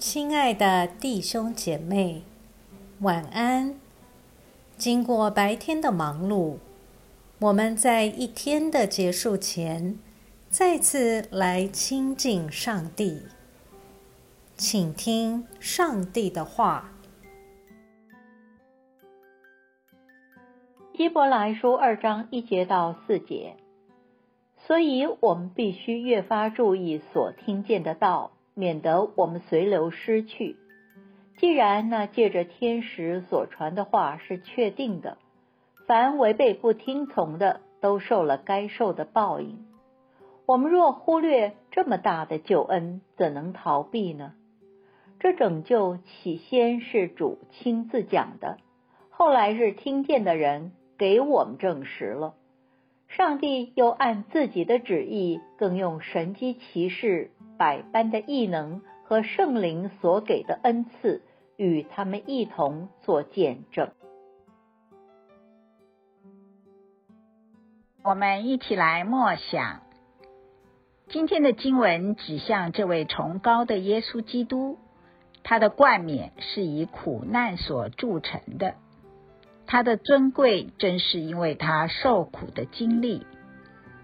[0.00, 2.22] 亲爱的弟兄姐妹，
[3.00, 3.78] 晚安。
[4.78, 6.56] 经过白天的忙碌，
[7.38, 9.98] 我们在一天的结束前，
[10.48, 13.24] 再次来亲近上帝，
[14.56, 16.92] 请听上帝的话。
[20.96, 23.54] 希伯来书二章一节到四节，
[24.66, 30.56] 所以我们必须越发注意所听见的道，免得我们随流失去。
[31.38, 35.18] 既然那借着天使所传的话是确定的，
[35.86, 39.64] 凡违背不听从的，都受了该受的报应。
[40.46, 44.34] 我们若忽略这么大的救恩，怎能逃避呢？
[45.18, 48.58] 这拯救起先是主亲自讲的，
[49.10, 50.72] 后来是听见的人。
[50.98, 52.34] 给我们证实了，
[53.08, 57.30] 上帝又按自己的旨意，更用神机骑士、
[57.60, 61.20] 百般的异能和圣灵所给的恩赐，
[61.58, 63.90] 与他们一同做见证。
[68.02, 69.82] 我们一起来默想
[71.10, 74.78] 今天的经文，指向这位崇高的耶稣基督，
[75.42, 78.76] 他的冠冕是以苦难所铸成的。
[79.66, 83.26] 他的尊贵，正是因为他受苦的经历。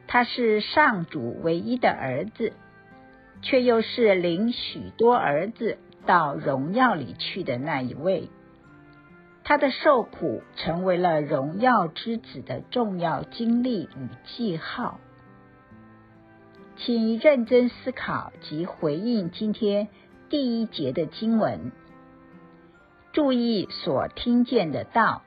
[0.07, 2.53] 他是上主唯一的儿子，
[3.43, 8.31] 却又是领许多儿子到荣耀里去的那一位。
[9.45, 14.99] 他的受苦成为了荣耀之子的重要经历与记号。
[16.77, 19.89] 请认真思考及回应今天
[20.29, 21.73] 第一节的经文，
[23.13, 25.23] 注意所听见的道。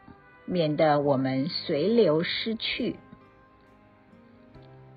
[0.51, 2.95] 免得我们随流失去。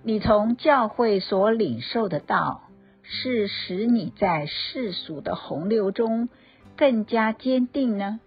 [0.02, 2.62] 你从教会所领受的道，
[3.02, 6.28] 是使你在世俗的洪流中
[6.76, 8.20] 更加坚定呢，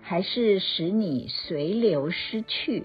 [0.00, 2.84] 还是使你随流失去？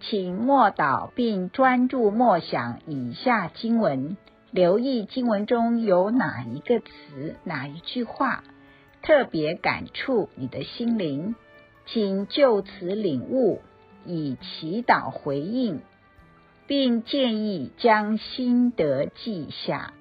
[0.00, 4.16] 请默祷并专注默想以下经文。
[4.50, 8.44] 留意经文中有哪一个词、哪一句话
[9.02, 11.34] 特别感触你的心灵，
[11.86, 13.62] 请就此领悟，
[14.06, 15.80] 以祈祷回应，
[16.66, 19.92] 并建议将心得记下。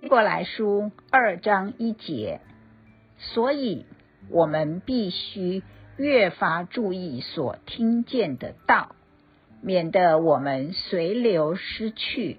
[0.00, 2.40] 希伯来书二章一节，
[3.18, 3.86] 所以
[4.30, 5.62] 我们必须
[5.96, 8.94] 越发注意所听见的道。
[9.62, 12.38] 免得我们随流失去。